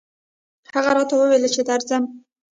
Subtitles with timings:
[0.75, 2.03] هغه راته وويل چې درځم